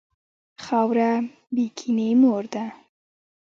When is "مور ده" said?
2.21-2.65